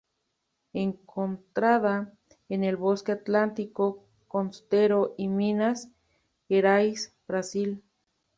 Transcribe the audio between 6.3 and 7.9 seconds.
Gerais, Brasil.